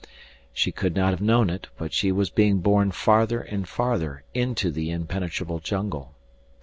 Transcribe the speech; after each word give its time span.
She 0.51 0.71
could 0.71 0.95
not 0.95 1.11
have 1.11 1.21
known 1.21 1.51
it, 1.51 1.67
but 1.77 1.93
she 1.93 2.11
was 2.11 2.31
being 2.31 2.57
borne 2.57 2.89
farther 2.89 3.39
and 3.41 3.69
farther 3.69 4.23
into 4.33 4.71
the 4.71 4.89
impenetrable 4.89 5.59
jungle. 5.59 6.15